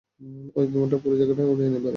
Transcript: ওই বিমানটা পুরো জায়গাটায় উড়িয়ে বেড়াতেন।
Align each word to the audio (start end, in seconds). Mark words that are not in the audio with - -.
ওই 0.55 0.65
বিমানটা 0.67 0.97
পুরো 0.97 1.15
জায়গাটায় 1.15 1.47
উড়িয়ে 1.47 1.69
বেড়াতেন। 1.69 1.89